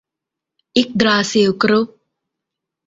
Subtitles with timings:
[0.75, 1.89] อิ๊กดราซิล กรุ๊ป